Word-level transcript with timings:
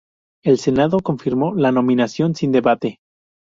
El 0.43 0.57
Senado 0.57 0.97
confirmó 1.01 1.53
la 1.53 1.71
nominación 1.71 2.33
sin 2.33 2.51
debate. 2.51 2.97